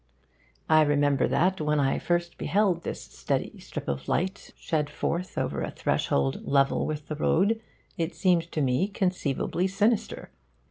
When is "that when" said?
1.27-1.99